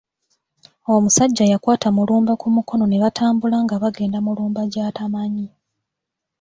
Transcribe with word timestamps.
Omusajja 0.93 1.43
yakwata 1.51 1.87
Mulumba 1.95 2.33
ku 2.41 2.47
mukono 2.55 2.83
ne 2.87 2.97
batambula 3.03 3.57
nga 3.63 3.75
bagenda 3.83 4.19
Mulumba 4.25 4.61
gy’atamanyi. 4.71 5.47